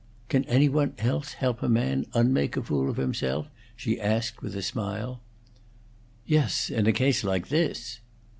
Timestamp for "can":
0.29-0.45